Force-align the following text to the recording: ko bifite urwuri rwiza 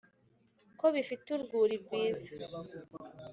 ko 0.79 0.85
bifite 0.95 1.27
urwuri 1.35 1.75
rwiza 1.83 2.29